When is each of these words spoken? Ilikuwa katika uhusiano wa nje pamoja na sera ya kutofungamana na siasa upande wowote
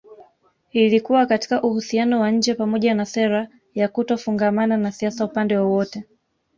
Ilikuwa 0.71 1.25
katika 1.25 1.61
uhusiano 1.61 2.19
wa 2.21 2.31
nje 2.31 2.53
pamoja 2.55 2.93
na 2.95 3.05
sera 3.05 3.47
ya 3.73 3.87
kutofungamana 3.87 4.77
na 4.77 4.91
siasa 4.91 5.25
upande 5.25 5.57
wowote 5.57 6.05